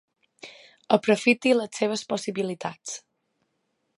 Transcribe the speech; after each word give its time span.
Aprofiti 0.95 1.51
les 1.59 1.77
seves 1.81 2.05
possibilitats. 2.13 2.97